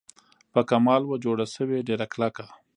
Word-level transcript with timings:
په 0.53 0.61
کمال 0.69 1.01
وه 1.05 1.17
جوړه 1.25 1.45
سوې 1.55 1.79
ډېره 1.87 2.05
کلکه 2.13 2.45